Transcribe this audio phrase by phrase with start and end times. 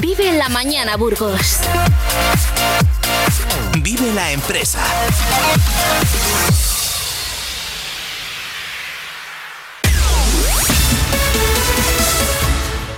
[0.00, 1.60] Vive la mañana, Burgos.
[3.80, 4.80] Vive la empresa.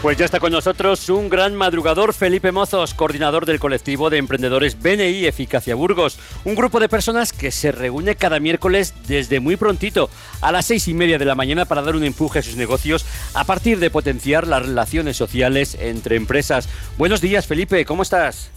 [0.02, 4.80] Pues ya está con nosotros un gran madrugador, Felipe Mozos, coordinador del colectivo de emprendedores
[4.80, 10.08] BNI Eficacia Burgos, un grupo de personas que se reúne cada miércoles desde muy prontito,
[10.42, 13.04] a las seis y media de la mañana, para dar un empuje a sus negocios
[13.34, 16.68] a partir de potenciar las relaciones sociales entre empresas.
[16.98, 18.50] Buenos días, Felipe, ¿cómo estás?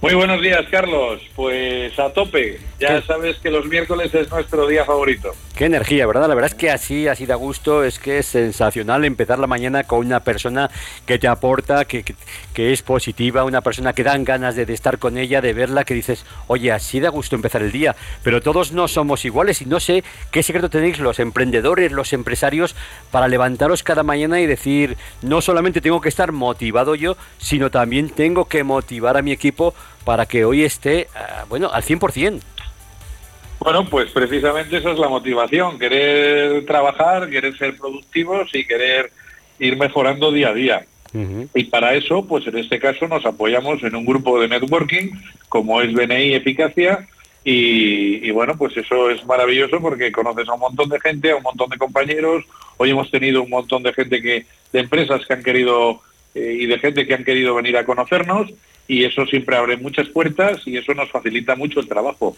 [0.00, 1.20] Muy buenos días, Carlos.
[1.36, 2.58] Pues a tope.
[2.78, 5.32] Ya sabes que los miércoles es nuestro día favorito.
[5.54, 6.26] Qué energía, ¿verdad?
[6.26, 9.84] La verdad es que así, así da gusto, es que es sensacional empezar la mañana
[9.84, 10.70] con una persona
[11.04, 12.02] que te aporta, que,
[12.54, 15.84] que, es positiva, una persona que dan ganas de, de, estar con ella, de verla,
[15.84, 17.94] que dices, oye, así da gusto empezar el día.
[18.22, 22.74] Pero todos no somos iguales y no sé qué secreto tenéis los emprendedores, los empresarios,
[23.10, 28.08] para levantaros cada mañana y decir, no solamente tengo que estar motivado yo, sino también
[28.08, 29.59] tengo que motivar a mi equipo
[30.04, 32.40] para que hoy esté, uh, bueno, al 100%.
[33.60, 39.12] Bueno, pues precisamente esa es la motivación, querer trabajar, querer ser productivos y querer
[39.58, 40.86] ir mejorando día a día.
[41.12, 41.48] Uh -huh.
[41.54, 45.10] Y para eso, pues en este caso nos apoyamos en un grupo de networking
[45.48, 47.06] como es BNI Eficacia
[47.44, 51.36] y, y, bueno, pues eso es maravilloso porque conoces a un montón de gente, a
[51.36, 52.44] un montón de compañeros.
[52.76, 56.00] Hoy hemos tenido un montón de gente que, de empresas que han querido
[56.34, 58.50] eh, y de gente que han querido venir a conocernos
[58.90, 62.36] y eso siempre abre muchas puertas y eso nos facilita mucho el trabajo.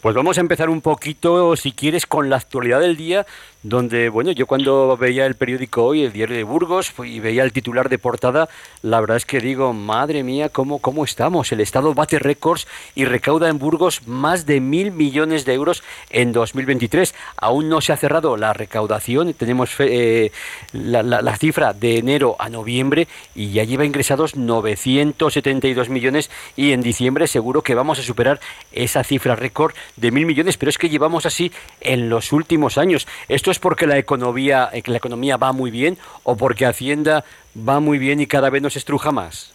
[0.00, 3.26] Pues vamos a empezar un poquito, si quieres, con la actualidad del día,
[3.62, 7.52] donde, bueno, yo cuando veía el periódico hoy, el diario de Burgos, y veía el
[7.52, 8.48] titular de portada,
[8.80, 11.52] la verdad es que digo, madre mía, ¿cómo, cómo estamos?
[11.52, 16.32] El Estado bate récords y recauda en Burgos más de mil millones de euros en
[16.32, 17.14] 2023.
[17.36, 20.32] Aún no se ha cerrado la recaudación, tenemos eh,
[20.72, 27.26] la, cifra de enero a noviembre y ya lleva ingresados 972 millones y en diciembre
[27.26, 28.40] seguro que vamos a superar
[28.72, 33.06] esa cifra récord de mil millones, pero es que llevamos así en los últimos años.
[33.28, 37.24] ¿Esto es porque la economía, la economía va muy bien o porque Hacienda
[37.56, 39.52] va muy bien y cada vez nos estruja más?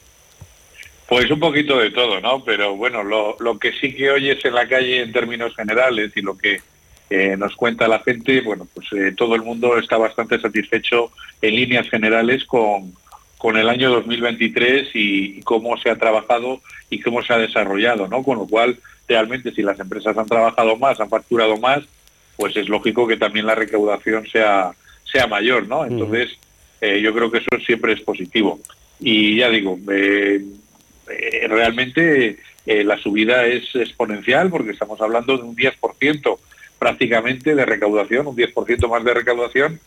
[1.07, 2.44] Pues un poquito de todo, ¿no?
[2.44, 6.22] Pero bueno, lo, lo que sí que oyes en la calle en términos generales y
[6.22, 6.62] lo que
[7.09, 11.56] eh, nos cuenta la gente, bueno, pues eh, todo el mundo está bastante satisfecho en
[11.56, 12.94] líneas generales con,
[13.45, 18.07] con el año 2023 y, y, cómo se ha trabajado y cómo se ha desarrollado,
[18.07, 18.23] ¿no?
[18.23, 21.83] Con lo cual, realmente, si las empresas han trabajado más, han facturado más,
[22.38, 24.72] pues es lógico que también la recaudación sea,
[25.03, 25.85] sea mayor, ¿no?
[25.85, 26.31] Entonces,
[26.81, 28.59] eh, yo creo que eso siempre es positivo.
[29.00, 30.44] Y ya digo, eh,
[31.07, 36.39] eh, realmente la subida es exponencial porque estamos hablando de un 10%
[36.79, 39.79] prácticamente de recaudación, un 10% más de recaudación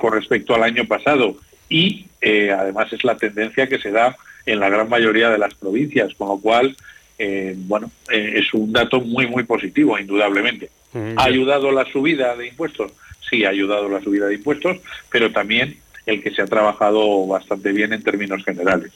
[0.00, 1.36] con respecto al año pasado
[1.68, 5.54] y eh, además es la tendencia que se da en la gran mayoría de las
[5.54, 6.76] provincias, con lo cual,
[7.18, 10.70] eh, bueno, eh, es un dato muy, muy positivo, indudablemente.
[11.16, 12.92] ¿Ha ayudado la subida de impuestos?
[13.28, 14.78] Sí, ha ayudado la subida de impuestos,
[15.10, 15.76] pero también
[16.06, 18.92] el que se ha trabajado bastante bien en términos generales.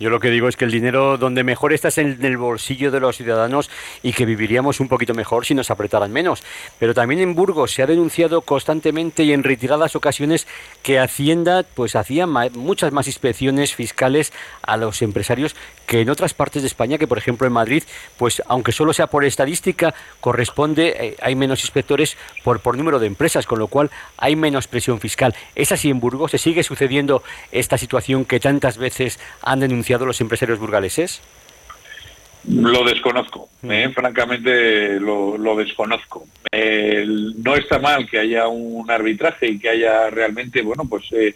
[0.00, 2.90] Yo lo que digo es que el dinero donde mejor está es en el bolsillo
[2.90, 3.70] de los ciudadanos
[4.02, 6.42] y que viviríamos un poquito mejor si nos apretaran menos.
[6.80, 10.48] Pero también en Burgos se ha denunciado constantemente y en retiradas ocasiones
[10.82, 14.32] que Hacienda pues hacía muchas más inspecciones fiscales
[14.62, 15.54] a los empresarios
[15.86, 17.84] que en otras partes de España, que por ejemplo en Madrid,
[18.18, 23.06] pues aunque solo sea por estadística, corresponde, eh, hay menos inspectores por, por número de
[23.06, 25.32] empresas, con lo cual hay menos presión fiscal.
[25.54, 26.15] ¿Es así en Burgos?
[26.28, 27.22] ¿Se sigue sucediendo
[27.52, 31.20] esta situación que tantas veces han denunciado los empresarios burgaleses?
[32.48, 36.28] Lo desconozco, eh, francamente lo, lo desconozco.
[36.52, 37.04] Eh,
[37.38, 41.34] no está mal que haya un arbitraje y que haya realmente, bueno, pues, eh,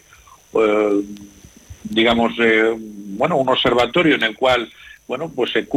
[1.83, 2.33] digamos,
[2.77, 4.71] bueno, un observatorio en el cual,
[5.05, 5.67] bueno, pues se,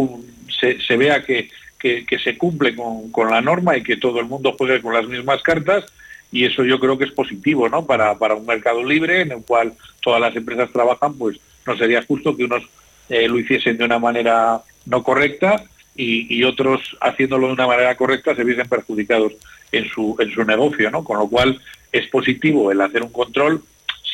[0.60, 1.48] se, se vea que,
[1.81, 4.94] que, que, se cumple con, con la norma y que todo el mundo juegue con
[4.94, 5.84] las mismas cartas
[6.34, 7.86] y eso yo creo que es positivo, ¿no?
[7.86, 9.72] Para, para un mercado libre en el cual
[10.02, 12.64] todas las empresas trabajan, pues no sería justo que unos
[13.08, 15.62] eh, lo hiciesen de una manera no correcta
[15.94, 19.34] y, y, otros haciéndolo de una manera correcta se viesen perjudicados
[19.70, 21.04] en su, en su negocio, ¿no?
[21.04, 21.60] Con lo cual
[21.92, 23.62] es positivo el hacer un control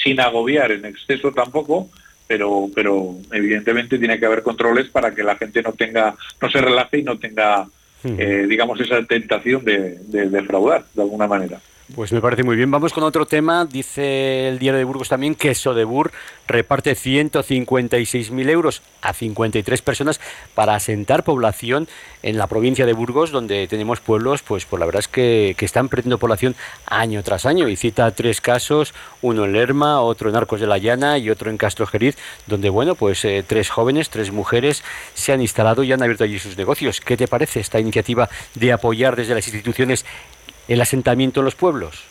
[0.05, 1.89] sin agobiar en exceso tampoco,
[2.27, 6.61] pero, pero evidentemente tiene que haber controles para que la gente no tenga, no se
[6.61, 7.67] relaje y no tenga,
[8.05, 11.59] eh, digamos, esa tentación de, de, de fraudar de alguna manera.
[11.95, 12.71] Pues me parece muy bien.
[12.71, 13.65] Vamos con otro tema.
[13.65, 16.13] Dice el diario de Burgos también que Sodebur
[16.47, 20.21] reparte 156.000 euros a 53 personas
[20.55, 21.89] para asentar población
[22.23, 25.89] en la provincia de Burgos, donde tenemos pueblos, pues, pues la verdad es que, están
[25.89, 26.55] perdiendo población
[26.87, 27.69] año tras año.
[27.69, 31.51] Y cita tres casos, uno en Lerma, otro en Arcos de la Llana y otro
[31.51, 32.17] en Castro Jeriz,
[32.47, 34.85] donde, bueno, pues eh, tres jóvenes, tres mujeres
[35.15, 37.01] se han instalado y han abierto allí sus negocios.
[37.01, 40.05] ¿Qué te parece esta iniciativa de apoyar desde las instituciones
[40.69, 42.11] el asentamiento en los pueblos?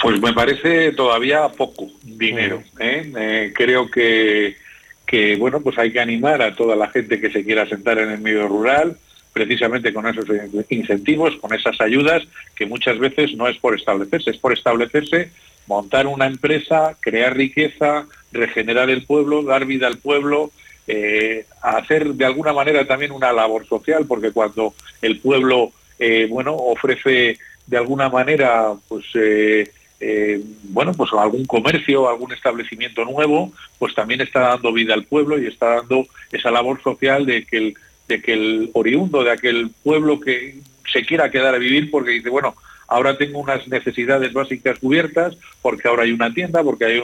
[0.00, 2.62] Pues me parece todavía poco dinero.
[2.78, 3.10] ¿eh?
[3.16, 4.56] Eh, creo que,
[5.06, 8.10] que, bueno, pues hay que animar a toda la gente que se quiera asentar en
[8.10, 8.98] el medio rural,
[9.32, 10.26] precisamente con esos
[10.68, 12.22] incentivos, con esas ayudas,
[12.54, 15.30] que muchas veces no es por establecerse, es por establecerse,
[15.66, 20.50] montar una empresa, crear riqueza, regenerar el pueblo, dar vida al pueblo,
[20.86, 25.72] eh, hacer de alguna manera también una labor social, porque cuando el pueblo,
[26.28, 27.38] bueno, ofrece
[27.68, 29.70] de alguna manera, pues eh,
[30.00, 35.38] eh, bueno, pues algún comercio, algún establecimiento nuevo, pues también está dando vida al pueblo
[35.38, 37.74] y está dando esa labor social de que el,
[38.08, 40.56] de que el oriundo de aquel pueblo que
[40.90, 42.54] se quiera quedar a vivir porque dice, bueno,
[42.86, 47.02] ahora tengo unas necesidades básicas cubiertas, porque ahora hay una tienda, porque hay,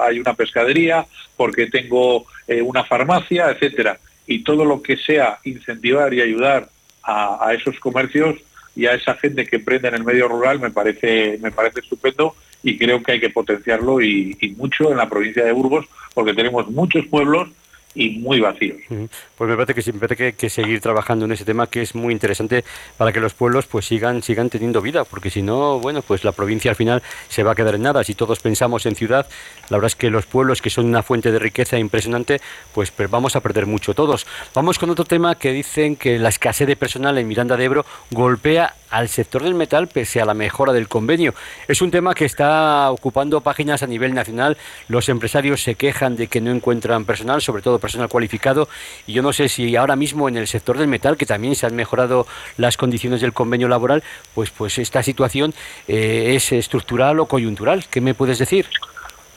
[0.00, 4.00] hay una pescadería, porque tengo eh, una farmacia, etcétera.
[4.26, 6.68] Y todo lo que sea incentivar y ayudar
[7.02, 8.36] a esos comercios,
[8.76, 12.34] y a esa gente que emprende en el medio rural me parece, me parece estupendo
[12.62, 16.34] y creo que hay que potenciarlo y, y mucho en la provincia de Burgos porque
[16.34, 17.48] tenemos muchos pueblos
[17.94, 18.78] y muy vacíos.
[18.88, 22.12] Pues me parece que siempre hay que, seguir trabajando en ese tema que es muy
[22.12, 22.64] interesante
[22.96, 26.32] para que los pueblos pues sigan sigan teniendo vida, porque si no, bueno, pues la
[26.32, 28.04] provincia al final se va a quedar en nada.
[28.04, 29.26] Si todos pensamos en ciudad,
[29.68, 32.40] la verdad es que los pueblos que son una fuente de riqueza impresionante,
[32.74, 34.26] pues, pues vamos a perder mucho todos.
[34.54, 37.86] Vamos con otro tema que dicen que la escasez de personal en Miranda de Ebro
[38.10, 41.34] golpea al sector del metal pese a la mejora del convenio.
[41.68, 44.56] Es un tema que está ocupando páginas a nivel nacional.
[44.88, 48.68] Los empresarios se quejan de que no encuentran personal, sobre todo personal cualificado,
[49.06, 51.66] y yo no sé si ahora mismo en el sector del metal, que también se
[51.66, 52.26] han mejorado
[52.56, 54.02] las condiciones del convenio laboral,
[54.34, 55.54] pues, pues esta situación
[55.88, 57.84] eh, es estructural o coyuntural.
[57.90, 58.66] ¿Qué me puedes decir?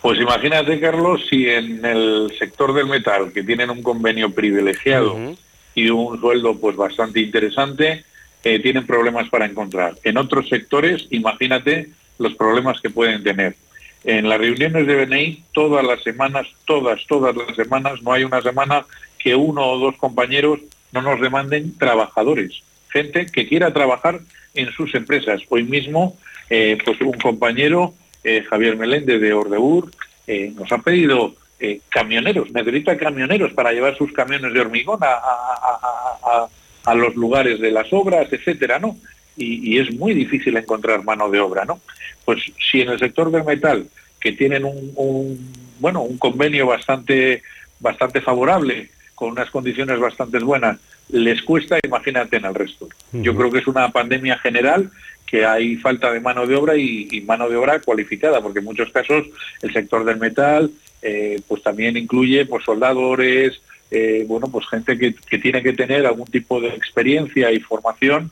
[0.01, 5.17] Pues imagínate, Carlos, si en el sector del metal, que tienen un convenio privilegiado
[5.73, 8.03] y un sueldo pues bastante interesante,
[8.43, 9.95] eh, tienen problemas para encontrar.
[10.03, 13.55] En otros sectores, imagínate los problemas que pueden tener.
[14.03, 18.41] En las reuniones de BNI, todas las semanas, todas, todas las semanas, no hay una
[18.41, 18.85] semana
[19.17, 20.59] que uno o dos compañeros
[20.91, 24.19] no nos demanden trabajadores, gente que quiera trabajar
[24.53, 25.41] en sus empresas.
[25.47, 26.17] Hoy mismo,
[26.49, 27.93] eh, pues un compañero,
[28.25, 29.89] eh, Javier Meléndez de Ordeur,
[30.55, 31.35] nos ha pedido
[31.89, 36.47] camioneros, necesita camioneros para llevar sus camiones de hormigón a
[36.93, 38.97] los lugares de las obras, etcétera, ¿no?
[39.35, 41.81] Y, es muy difícil encontrar mano de obra, ¿no?
[42.23, 43.87] Pues si en el sector del metal,
[44.19, 47.41] que tienen un, bueno, un convenio bastante,
[47.79, 50.77] bastante favorable, con unas condiciones bastante buenas,
[51.09, 52.87] les cuesta, imagínate en el resto.
[53.11, 54.91] Yo creo que es una pandemia general
[55.25, 58.91] que hay falta de mano de obra y, mano de obra cualificada, porque en muchos
[58.91, 59.25] casos
[59.61, 60.71] el sector del metal
[61.01, 63.59] eh, pues también incluye pues soldadores,
[63.93, 68.31] eh, bueno, pues gente que, que, tiene que tener algún tipo de experiencia y formación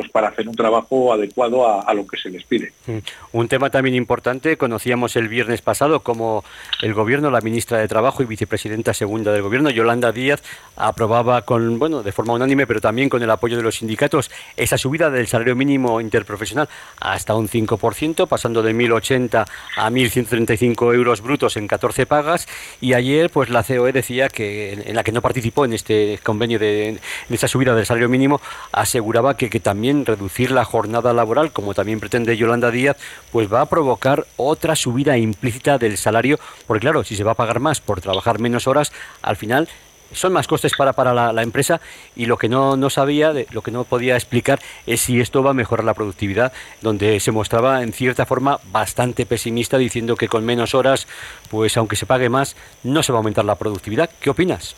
[0.00, 2.72] pues para hacer un trabajo adecuado a, lo que se les pide.
[2.86, 2.98] Mm.
[3.32, 6.42] Un tema también importante, conocíamos el viernes pasado como
[6.80, 10.42] el gobierno, la ministra de Trabajo y vicepresidenta segunda del gobierno, Yolanda Díaz,
[10.76, 14.78] aprobaba con, bueno, de forma unánime, pero también con el apoyo de los sindicatos, esa
[14.78, 16.66] subida del salario mínimo interprofesional
[16.98, 19.46] hasta un 5%, pasando de 1.080
[19.76, 22.48] a 1.135 euros brutos en 14 pagas.
[22.80, 26.58] Y ayer, pues la COE decía que, en la que no participó en este convenio
[26.58, 28.40] de en esa subida del salario mínimo,
[28.72, 32.96] aseguraba que, que también reducir la jornada laboral, como también pretende Yolanda Díaz,
[33.32, 37.36] pues va a provocar otra subida implícita del salario, porque claro, si se va a
[37.36, 38.92] pagar más por trabajar menos horas,
[39.22, 39.68] al final
[40.12, 41.80] son más costes para, para la, empresa
[42.16, 45.50] y lo que no, no sabía, lo que no podía explicar es si esto va
[45.50, 50.44] a mejorar la productividad, donde se mostraba en cierta forma bastante pesimista diciendo que con
[50.44, 51.06] menos horas,
[51.50, 54.10] pues aunque se pague más, no se va a aumentar la productividad.
[54.20, 54.74] ¿Qué opinas?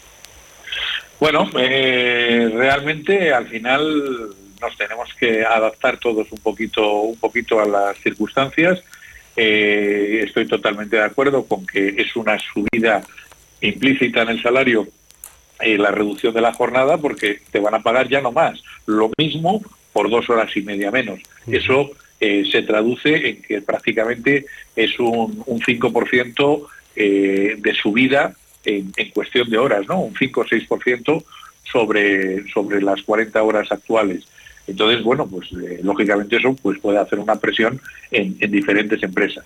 [1.20, 7.66] Bueno, eh, realmente al final nos tenemos que adaptar todos un poquito, un poquito a
[7.66, 8.82] las circunstancias.
[9.36, 13.02] Eh, estoy totalmente de acuerdo con que es una subida
[13.60, 14.88] implícita en el salario
[15.62, 19.10] y la reducción de la jornada porque te van a pagar ya no más, lo
[19.16, 21.20] mismo por dos horas y media menos.
[21.46, 21.90] Eso
[22.20, 26.66] eh, se traduce en que prácticamente es un, un 5%
[26.96, 30.00] eh, de subida en, en, cuestión de horas, ¿no?
[30.00, 31.24] Un 5 o 6%
[31.64, 34.24] sobre, sobre las 40 horas actuales.
[34.66, 39.44] Entonces, bueno, pues eh, lógicamente eso pues puede hacer una presión en, diferentes empresas.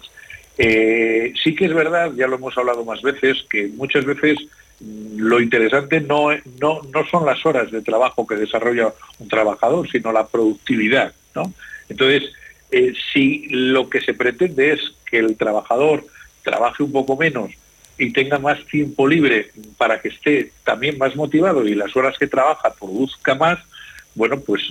[0.59, 4.39] Eh, sí que es verdad, ya lo hemos hablado más veces, que muchas veces
[4.81, 6.29] mm, lo interesante no,
[6.61, 11.15] no, no son las horas de trabajo que desarrolla un trabajador, sino la productividad.
[11.35, 11.53] ¿no?
[11.89, 12.31] Entonces,
[12.71, 16.05] eh, si lo que se pretende es que el trabajador
[16.43, 17.51] trabaje un poco menos
[17.99, 22.27] y tenga más tiempo libre para que esté también más motivado y las horas que
[22.27, 23.59] trabaja produzca más,
[24.17, 24.63] bueno, pues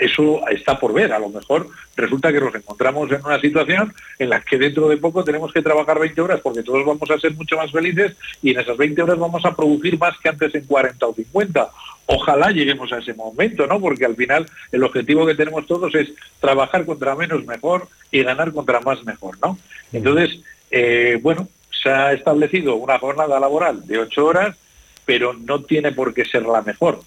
[0.00, 1.12] eso está por ver.
[1.12, 4.96] A lo mejor resulta que nos encontramos en una situación en la que dentro de
[4.96, 8.50] poco tenemos que trabajar 20 horas porque todos vamos a ser mucho más felices y
[8.50, 11.70] en esas 20 horas vamos a producir más que antes en 40 o 50.
[12.06, 13.78] Ojalá lleguemos a ese momento, ¿no?
[13.78, 16.08] Porque al final el objetivo que tenemos todos es
[16.40, 19.58] trabajar contra menos mejor y ganar contra más mejor, ¿no?
[19.92, 24.56] Entonces, eh, bueno, se ha establecido una jornada laboral de 8 horas,
[25.04, 27.00] pero no tiene por qué ser la mejor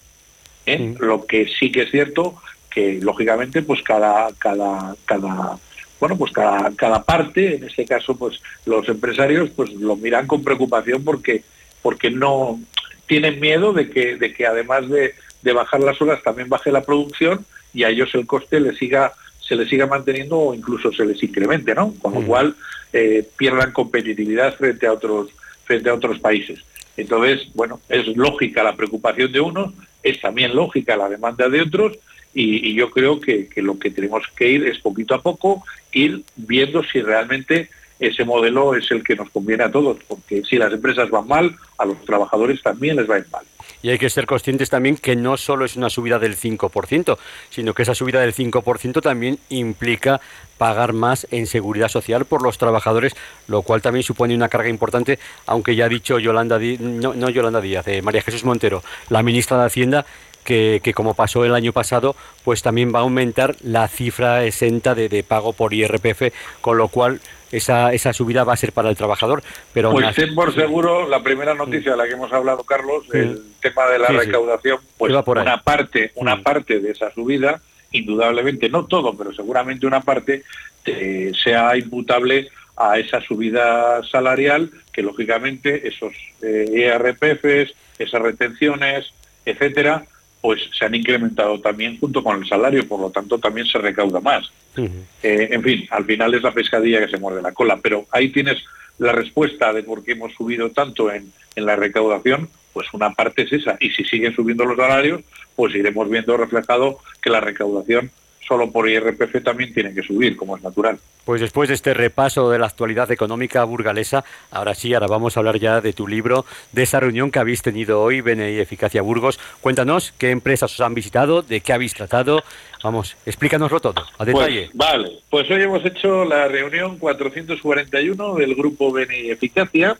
[0.68, 0.96] ¿eh?
[1.00, 2.36] Lo que sí que es cierto
[2.70, 5.58] que lógicamente pues cada cada cada
[6.00, 10.44] bueno pues cada, cada parte en este caso pues los empresarios pues lo miran con
[10.44, 11.44] preocupación porque
[11.82, 12.60] porque no
[13.08, 15.16] tienen miedo de que de que además de,
[15.54, 19.56] bajar las horas también baje la producción y a ellos el coste les siga se
[19.56, 22.56] les siga manteniendo o incluso se les incremente no con lo cual
[22.92, 25.30] eh, pierdan competitividad frente a otros
[25.64, 26.60] frente a otros países.
[26.98, 29.74] Entonces bueno es lógica la preocupación de unos
[30.04, 31.98] es también lógica la demanda de otros
[32.34, 36.84] y, yo creo que, lo que tenemos que ir es poquito a poco, ir viendo
[36.84, 41.10] si realmente ese modelo es el que nos conviene a todos, porque si las empresas
[41.10, 43.44] van mal, a los trabajadores también les va a ir mal.
[43.82, 47.18] Y hay que ser conscientes también que no solo es una subida del 5%,
[47.50, 50.20] sino que esa subida del 5% también implica
[50.58, 53.16] pagar más en seguridad social por los trabajadores,
[53.48, 57.62] lo cual también supone una carga importante, aunque ya ha dicho Yolanda no, no, Yolanda
[57.62, 60.06] Díaz, eh, María Jesús Montero, la ministra de Hacienda,
[60.48, 65.10] que, como pasó el año pasado, pues también va a aumentar la cifra exenta de,
[65.10, 67.20] de pago por IRPF, con lo cual
[67.52, 69.44] esa, esa subida va a ser para el trabajador.
[69.74, 73.42] Pero pues ten por seguro, la primera noticia de la que hemos hablado, Carlos, el
[73.62, 76.44] tema de la recaudación, pues una parte, una mm.
[76.44, 77.60] parte de esa subida,
[77.92, 80.44] indudablemente, no todo, pero seguramente una parte,
[80.86, 89.12] eh, sea imputable a esa subida salarial que lógicamente esos eh, ERPFs, esas retenciones,
[89.46, 90.06] etcétera,
[90.48, 94.22] pues se han incrementado también junto con el salario, por lo tanto también se recauda
[94.22, 94.50] más.
[94.78, 98.30] Eh, en fin, al final es la pescadilla que se muerde la cola, pero ahí
[98.30, 98.64] tienes
[98.98, 103.42] la respuesta de por qué hemos subido tanto en, en la recaudación, pues una parte
[103.42, 103.76] es esa.
[103.82, 105.22] Y si siguen subiendo los salarios,
[105.54, 108.10] pues iremos viendo reflejado que la recaudación
[108.48, 110.98] solo por IRPF también tiene que subir, como es natural.
[111.26, 115.42] Pues después de este repaso de la actualidad económica burgalesa, ahora sí, ahora vamos a
[115.42, 119.40] hablar ya de tu libro, de esa reunión que habéis tenido hoy, BNI Eficacia Burgos.
[119.60, 122.44] Cuéntanos qué empresas os han visitado, de qué habéis tratado.
[122.84, 124.70] Vamos, explícanoslo todo, a pues, detalle.
[124.74, 129.98] vale, pues hoy hemos hecho la reunión 441 del grupo BNI Eficacia.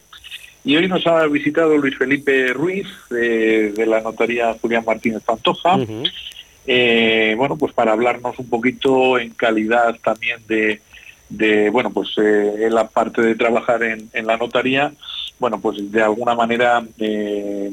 [0.64, 5.78] Y hoy nos ha visitado Luis Felipe Ruiz, de, la notaría Julián Martínez Pantoja,
[6.68, 12.90] eh, bueno, pues para hablarnos un poquito en calidad también de, bueno, pues eh, la
[12.90, 14.92] parte de trabajar en, la notaría,
[15.40, 17.72] bueno, pues de alguna manera eh,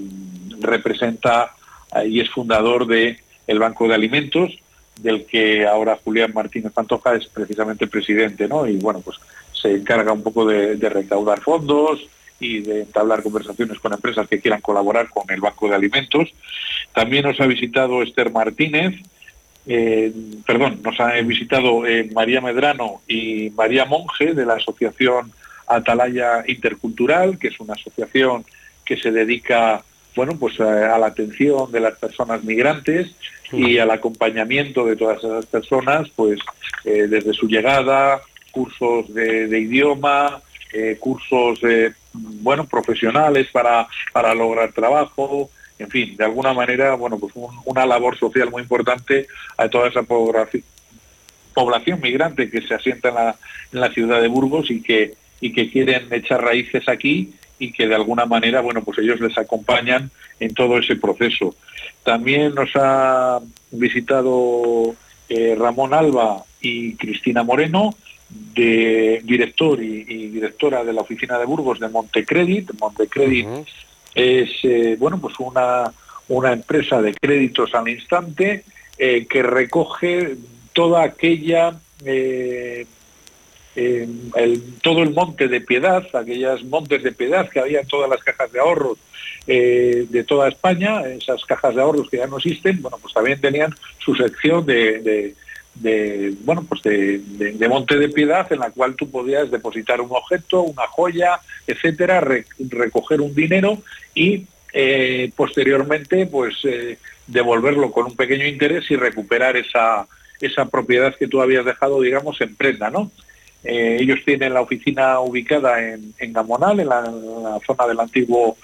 [0.60, 1.52] representa
[2.06, 3.18] y es fundador de
[3.58, 4.52] Banco de Alimentos,
[5.00, 8.66] del que ahora Julián Martínez Pantoja es precisamente presidente, ¿no?
[8.66, 9.18] Y bueno, pues
[9.52, 12.00] se encarga un poco de recaudar fondos,
[12.44, 16.28] y de entablar conversaciones con empresas que quieran colaborar con el Banco de Alimentos.
[16.92, 18.94] También nos ha visitado Esther Martínez,
[19.66, 20.12] eh,
[20.46, 25.32] perdón, nos ha visitado eh, María Medrano y María Monge de la Asociación
[25.66, 28.44] Atalaya Intercultural, que es una asociación
[28.84, 29.82] que se dedica
[30.14, 33.16] bueno, pues a, la atención de las personas migrantes
[33.50, 36.38] y al acompañamiento de todas esas personas, pues
[36.84, 38.20] eh, desde su llegada,
[38.52, 40.40] cursos de, de idioma,
[41.00, 41.60] cursos
[42.14, 47.32] bueno, profesionales para, para lograr trabajo, en fin, de alguna manera, bueno, pues
[47.64, 53.36] una labor social muy importante a toda esa población migrante que se asienta en la,
[53.72, 57.86] en la ciudad de Burgos y que, y que quieren echar raíces aquí y que
[57.86, 61.54] de alguna manera, bueno, pues ellos les acompañan en todo ese proceso.
[62.02, 63.40] También nos ha
[63.70, 64.94] visitado
[65.28, 67.94] eh, Ramón Alba y Cristina Moreno,
[68.34, 72.72] de director y, directora de la oficina de Burgos de Montecredit.
[72.80, 73.46] Montecredit
[74.14, 75.92] es eh, bueno pues una,
[76.28, 78.64] una empresa de créditos al instante
[78.98, 80.36] eh, que recoge
[80.72, 82.86] toda aquella eh,
[83.76, 88.22] el, todo el monte de piedad, aquellas montes de piedad que había en todas las
[88.22, 88.98] cajas de ahorros
[89.46, 93.40] eh, de toda España, esas cajas de ahorros que ya no existen, bueno, pues también
[93.40, 95.34] tenían su sección de,
[96.44, 100.86] bueno, pues de, monte de piedad en la cual tú podías depositar un objeto, una
[100.86, 102.20] joya, etcétera,
[102.58, 103.82] recoger un dinero
[104.14, 110.06] y eh, posteriormente, pues eh, devolverlo con un pequeño interés y recuperar esa,
[110.40, 113.10] esa propiedad que tú habías dejado, digamos, en prenda, ¿no?
[113.62, 118.56] Eh, ellos tienen la oficina ubicada en, Gamonal, en la, zona del antiguo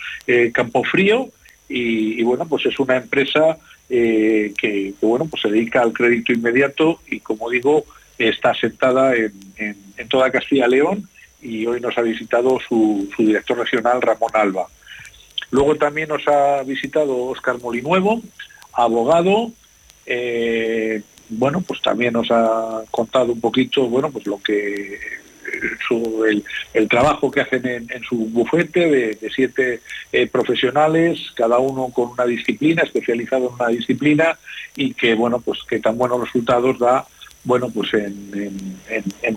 [0.52, 1.30] Campo Frío,
[1.72, 3.56] y, bueno, pues es una empresa
[3.90, 7.84] eh, que, bueno, pues se dedica al crédito inmediato y como digo,
[8.18, 11.08] está sentada en, toda Castilla León
[11.42, 14.66] y hoy nos ha visitado su, director regional, Ramón Alba.
[15.50, 18.22] Luego también nos ha visitado Óscar Molinuevo,
[18.72, 19.52] abogado,
[21.30, 24.98] bueno, pues también nos ha contado un poquito, bueno, pues lo que
[26.74, 29.80] el, trabajo que hacen en, su bufete de, siete
[30.12, 34.38] eh, profesionales, cada uno con una disciplina, especializado en una disciplina
[34.76, 37.06] y que, bueno, pues que tan buenos resultados da,
[37.44, 38.78] bueno, pues en,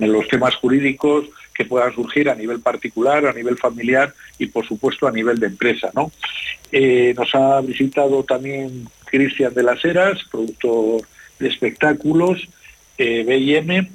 [0.01, 5.07] los temas jurídicos que puedan surgir a nivel particular, a nivel familiar y, por supuesto,
[5.07, 6.11] a nivel de empresa, ¿no?
[6.71, 11.01] Eh, nos ha visitado también Cristian de las Heras, productor
[11.39, 12.47] de espectáculos,
[12.97, 13.87] eh, BIM,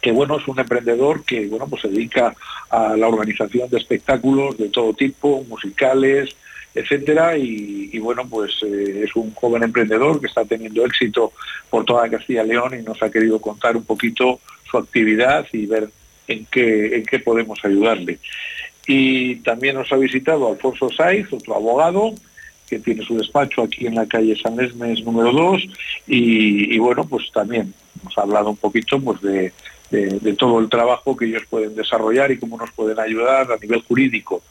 [0.00, 2.34] que bueno, es un emprendedor que bueno, pues se dedica
[2.70, 6.36] a la organización de espectáculos de todo tipo, musicales,
[6.74, 11.32] etcétera, y, bueno, pues eh, es un joven emprendedor que está teniendo éxito
[11.70, 15.64] por toda Castilla y León y nos ha querido contar un poquito su actividad y
[15.64, 15.88] ver
[16.28, 18.18] en qué, en qué podemos ayudarle.
[18.86, 22.12] Y también nos ha visitado Alfonso Saiz, otro abogado,
[22.68, 25.68] que tiene su despacho aquí en la calle San Esmes número 2
[26.08, 27.72] y, bueno, pues también
[28.04, 29.52] nos ha hablado un poquito pues de,
[30.38, 34.42] todo el trabajo que ellos pueden desarrollar y cómo nos pueden ayudar a nivel jurídico.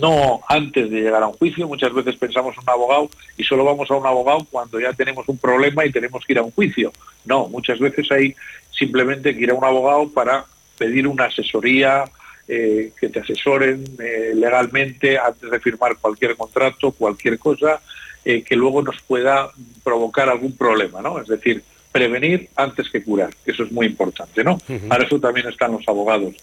[0.00, 3.64] No antes de llegar a un juicio, muchas veces pensamos en un abogado y solo
[3.64, 6.52] vamos a un abogado cuando ya tenemos un problema y tenemos que ir a un
[6.52, 6.90] juicio.
[7.26, 8.34] No, muchas veces hay
[8.70, 10.46] simplemente que ir a un abogado para
[10.78, 12.04] pedir una asesoría,
[12.46, 17.82] eh, que te asesoren eh, legalmente antes de firmar cualquier contrato, cualquier cosa
[18.24, 19.50] eh, que luego nos pueda
[19.84, 21.20] provocar algún problema, ¿no?
[21.20, 21.62] Es decir,
[21.98, 24.58] prevenir antes que curar, que eso es muy importante, ¿no?
[24.88, 26.34] Para eso también están los abogados.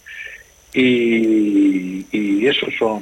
[0.74, 3.02] Y, y esos son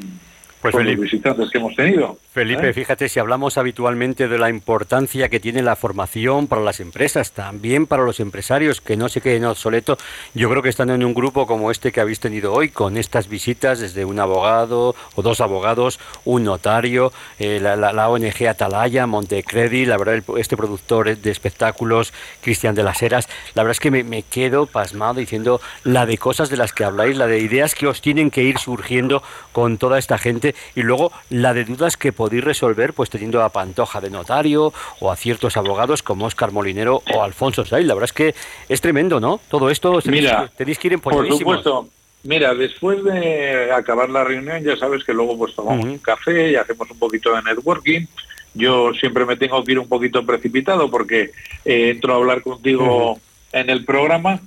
[0.71, 2.17] pues los visitantes que hemos tenido.
[2.31, 2.73] Felipe, ¿eh?
[2.73, 7.85] fíjate, si hablamos habitualmente de la importancia que tiene la formación para las empresas, también
[7.85, 9.99] para los empresarios, que no se queden obsoletos,
[10.33, 13.27] yo creo que están en un grupo como este que habéis tenido hoy, con estas
[13.27, 19.97] visitas desde un abogado o dos abogados, un notario, eh, la, ONG Atalaya, Montecredi, la
[19.97, 24.23] verdad, este productor de espectáculos, Cristian de las Heras, la verdad es que me, me
[24.23, 28.01] quedo pasmado diciendo la de cosas de las que habláis, la de ideas que os
[28.01, 29.21] tienen que ir surgiendo
[29.51, 33.49] con toda esta gente y luego la de dudas que podéis resolver pues teniendo a
[33.49, 37.83] Pantoja de notario o a ciertos abogados como Oscar Molinero o Alfonso Say.
[37.83, 38.35] La verdad es que
[38.69, 39.39] es tremendo, ¿no?
[39.49, 41.89] Todo esto Mira, tenéis que ir en Por supuesto.
[42.23, 46.55] Mira, después de acabar la reunión, ya sabes que luego pues tomamos un café y
[46.55, 48.05] hacemos un poquito de networking.
[48.53, 51.31] Yo siempre me tengo que ir un poquito precipitado porque
[51.65, 53.19] eh, entro a hablar contigo
[53.51, 54.39] en el programa,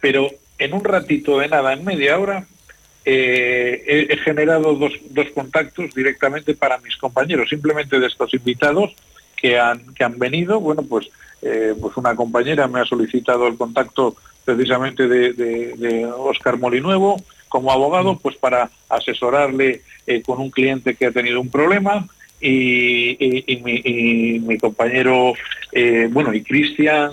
[0.00, 2.46] pero en un ratito de nada, en media hora,
[3.04, 8.94] eh, he, generado dos, dos, contactos directamente para mis compañeros, simplemente de estos invitados
[9.36, 10.60] que han, que han venido.
[10.60, 11.08] Bueno, pues,
[11.42, 17.72] eh, pues una compañera me ha solicitado el contacto precisamente de, de, Oscar Molinuevo como
[17.72, 22.06] abogado, pues para asesorarle eh, con un cliente que ha tenido un problema.
[22.44, 25.34] Y, mi, mi, compañero,
[26.10, 27.12] bueno, y Cristian,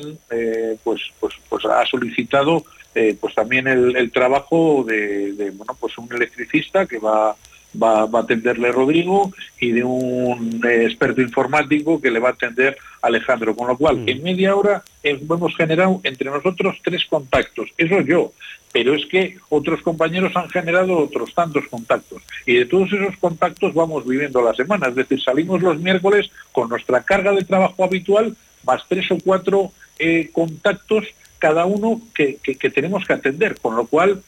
[0.84, 2.64] pues, pues, pues ha solicitado
[2.96, 7.36] eh, pues también el, trabajo de, bueno pues un electricista que va,
[7.82, 12.78] va, a atenderle Rodrigo y de un eh, experto informático que le va a atender
[13.02, 13.56] Alejandro.
[13.56, 14.10] Con lo cual, mm.
[14.10, 17.70] en media hora hemos generado entre nosotros tres contactos.
[17.78, 18.32] Eso yo.
[18.72, 22.22] Pero es que otros compañeros han generado otros tantos contactos.
[22.46, 24.88] Y de todos esos contactos vamos viviendo la semana.
[24.88, 29.72] Es decir, salimos los miércoles con nuestra carga de trabajo habitual más tres o cuatro
[29.98, 31.06] eh, contactos
[31.40, 32.38] cada uno que,
[32.74, 34.22] tenemos que atender, con lo cual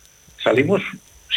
[0.43, 0.81] salimos,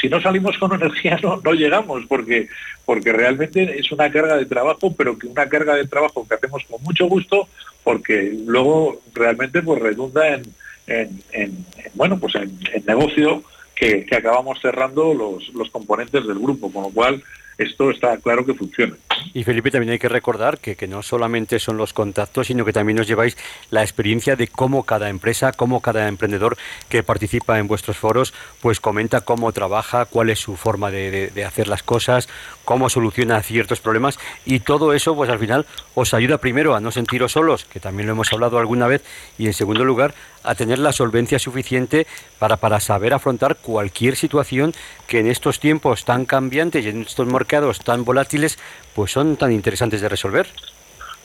[0.01, 2.49] si no salimos con energía no, no llegamos, porque,
[2.85, 6.63] porque realmente es una carga de trabajo, pero que una carga de trabajo que hacemos
[6.65, 7.49] con mucho gusto,
[7.83, 10.43] porque luego realmente pues redunda en,
[10.87, 13.43] en, bueno pues en, negocio
[13.75, 17.23] que, acabamos cerrando los, los componentes del grupo, con lo cual
[17.59, 18.95] esto está claro que funciona.
[19.33, 22.73] Y Felipe, también hay que recordar que, que no solamente son los contactos, sino que
[22.73, 23.37] también nos lleváis
[23.71, 26.57] la experiencia de cómo cada empresa, cómo cada emprendedor
[26.89, 31.45] que participa en vuestros foros, pues comenta cómo trabaja, cuál es su forma de, de
[31.45, 32.29] hacer las cosas,
[32.65, 36.91] cómo soluciona ciertos problemas y todo eso, pues al final os ayuda primero a no
[36.91, 39.03] sentiros solos, que también lo hemos hablado alguna vez,
[39.39, 40.15] y en segundo lugar
[40.45, 42.07] a tener la solvencia suficiente
[42.39, 44.73] para, para saber afrontar cualquier situación
[45.09, 48.59] que en estos tiempos tan cambiantes y en estos mercados tan volátiles,
[48.95, 50.47] pues son tan interesantes de resolver.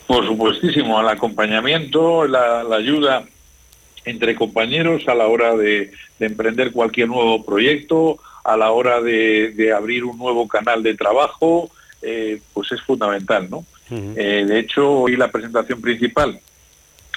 [0.06, 3.24] Por supuestísimo, el acompañamiento, la, ayuda
[4.04, 10.04] entre compañeros a la hora de, emprender cualquier nuevo proyecto, a la hora de, abrir
[10.04, 11.70] un nuevo canal de trabajo,
[12.02, 13.64] eh, pues es fundamental, ¿no?
[13.90, 16.40] Eh, de hecho, hoy la presentación principal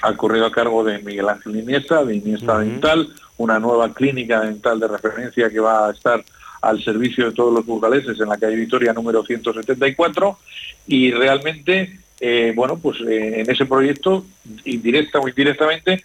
[0.04, 4.78] ha corrido a cargo de Miguel Ángel Iniesta, de Iniesta Dental, una nueva clínica dental
[4.78, 6.22] de referencia que va a estar
[6.60, 10.38] al servicio de todos los burgaleses en la calle Vitoria número 174
[10.86, 14.26] y realmente, eh, bueno, pues eh, en ese proyecto,
[14.64, 16.04] indirecta o indirectamente,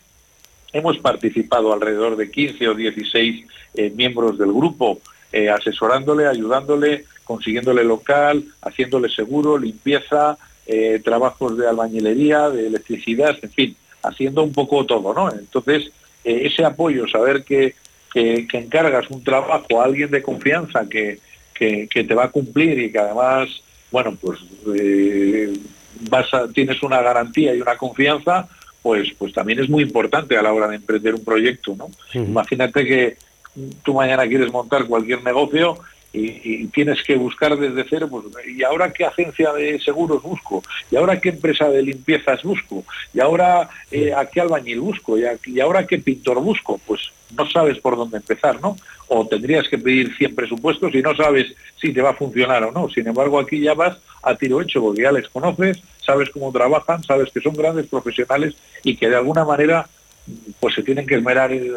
[0.71, 5.01] hemos participado alrededor de 15 o 16 eh, miembros del grupo,
[5.53, 10.39] asesorándole, ayudándole, consiguiéndole local, haciéndole seguro, limpieza,
[11.03, 15.31] trabajos de albañilería, de electricidad, en fin, haciendo un poco todo, ¿no?
[15.31, 15.91] Entonces,
[16.23, 17.75] eh, ese apoyo, saber que,
[18.13, 21.19] que, encargas un trabajo a alguien de confianza que,
[21.53, 23.49] que, te va a cumplir y que además,
[23.91, 24.39] bueno, pues
[24.75, 25.53] eh,
[26.09, 28.47] vas tienes una garantía y una confianza,
[28.81, 31.89] pues, pues también es muy importante a la hora de emprender un proyecto, ¿no?
[32.13, 33.17] Imagínate que
[33.83, 35.77] tú mañana quieres montar cualquier negocio
[36.11, 40.63] y, tienes que buscar desde cero, pues, ¿y ahora qué agencia de seguros busco?
[40.89, 42.83] ¿Y ahora qué empresa de limpiezas busco?
[43.13, 45.17] ¿Y ahora eh, a qué albañil busco?
[45.17, 46.79] ¿Y, ahora qué pintor busco?
[46.85, 48.75] Pues no sabes por dónde empezar, ¿no?
[49.07, 52.71] O tendrías que pedir 100 presupuestos y no sabes si te va a funcionar o
[52.71, 52.89] no.
[52.89, 57.03] Sin embargo, aquí ya vas a tiro hecho porque ya les conoces, sabes cómo trabajan,
[57.03, 59.87] sabes que son grandes profesionales y que de alguna manera
[60.59, 61.71] pues se tienen que esmerar eh,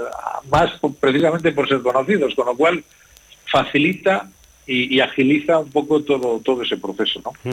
[0.51, 2.85] más precisamente por ser conocidos, con lo cual
[3.53, 4.29] facilita
[4.67, 7.21] y, agiliza un poco todo, todo ese proceso.
[7.45, 7.53] ¿no?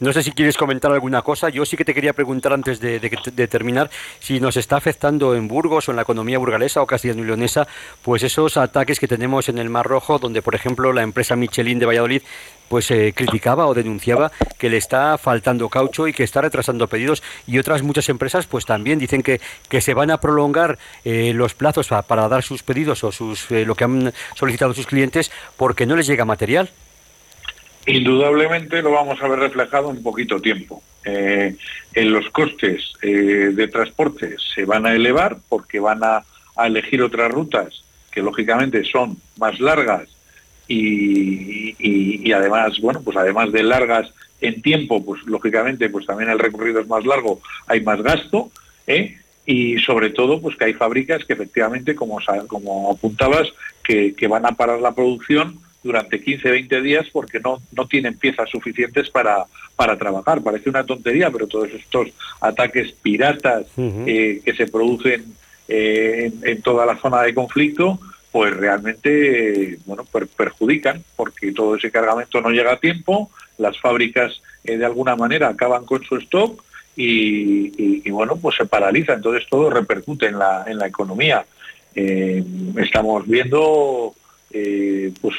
[0.00, 1.48] no sé si quieres comentar alguna cosa.
[1.48, 3.00] Yo sí que te quería preguntar antes de,
[3.48, 7.26] terminar si nos está afectando en Burgos o en la economía burgalesa o castellano y
[7.26, 7.66] leonesa,
[8.02, 11.78] pues esos ataques que tenemos en el Mar Rojo, donde por ejemplo la empresa Michelin
[11.78, 12.22] de Valladolid
[12.72, 17.58] pues criticaba o denunciaba que le está faltando caucho y que está retrasando pedidos y
[17.58, 21.88] otras muchas empresas pues también dicen que, que se van a prolongar eh, los plazos
[21.88, 25.96] para, dar sus pedidos o sus eh, lo que han solicitado sus clientes porque no
[25.96, 26.70] les llega material.
[27.84, 30.82] Indudablemente lo vamos a ver reflejado en poquito tiempo.
[31.04, 31.58] en
[31.94, 36.24] los costes de transporte se van a elevar porque van a
[36.56, 40.08] elegir otras rutas que lógicamente son más largas
[40.74, 46.80] y, además, bueno, pues además de largas en tiempo, pues lógicamente, pues también el recorrido
[46.80, 48.50] es más largo, hay más gasto,
[48.86, 49.16] ¿eh?
[49.44, 53.48] y sobre todo, pues que hay fábricas que efectivamente, como, como apuntabas,
[53.82, 58.48] que, van a parar la producción durante 15, 20 días porque no, no tienen piezas
[58.48, 60.40] suficientes para, para trabajar.
[60.42, 62.08] Parece una tontería, pero todos estos
[62.40, 65.34] ataques piratas eh, que se producen
[65.68, 67.98] eh, en, toda la zona de conflicto,
[68.32, 70.04] pues realmente bueno
[70.36, 75.48] perjudican porque todo ese cargamento no llega a tiempo, las fábricas eh, de alguna manera
[75.48, 76.64] acaban con su stock
[76.96, 81.44] y, bueno pues se paraliza, entonces todo repercute en la, en la economía.
[81.94, 82.42] Eh,
[82.76, 84.14] estamos viendo
[84.50, 85.36] eh, pues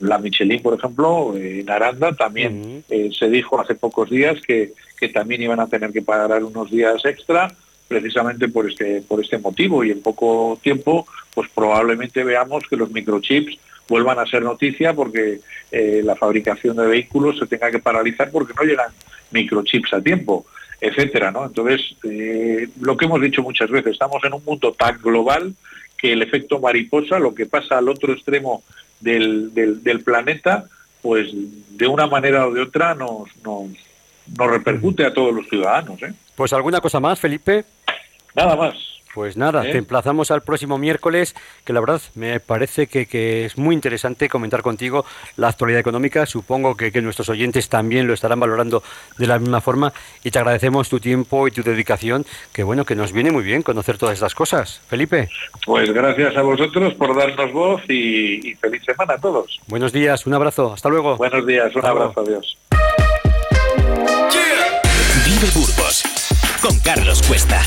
[0.00, 5.42] la Michelin, por ejemplo, en Aranda también se dijo hace pocos días que, que también
[5.42, 7.54] iban a tener que pagar unos días extra
[7.88, 12.90] precisamente por este, por este motivo y en poco tiempo pues probablemente veamos que los
[12.90, 18.30] microchips vuelvan a ser noticia porque eh, la fabricación de vehículos se tenga que paralizar
[18.30, 18.90] porque no llegan
[19.30, 20.46] microchips a tiempo,
[20.80, 21.46] etcétera, ¿no?
[21.46, 25.54] Entonces, eh, lo que hemos dicho muchas veces, estamos en un mundo tan global
[25.96, 28.62] que el efecto mariposa, lo que pasa al otro extremo
[29.00, 30.66] del, del, planeta,
[31.02, 33.68] pues de una manera o de otra nos, nos,
[34.38, 36.02] nos repercute a todos los ciudadanos.
[36.02, 36.12] ¿eh?
[36.34, 37.64] Pues alguna cosa más, Felipe.
[38.36, 38.74] Nada más.
[39.14, 39.72] Pues nada, ¿Eh?
[39.72, 44.60] te emplazamos al próximo miércoles, que la verdad me parece que, es muy interesante comentar
[44.60, 45.06] contigo
[45.38, 46.26] la actualidad económica.
[46.26, 48.82] Supongo que, nuestros oyentes también lo estarán valorando
[49.16, 49.90] de la misma forma
[50.22, 53.62] y te agradecemos tu tiempo y tu dedicación, que bueno, que nos viene muy bien
[53.62, 54.82] conocer todas estas cosas.
[54.86, 55.30] Felipe.
[55.64, 59.58] Pues gracias a vosotros por darnos voz y, feliz semana a todos.
[59.66, 61.16] Buenos días, un abrazo, hasta luego.
[61.16, 62.58] Buenos días, un abrazo, adiós.
[65.24, 66.02] Vive Burgos
[66.60, 67.62] con Carlos Cuesta.